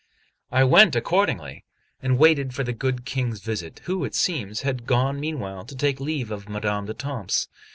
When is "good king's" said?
2.73-3.39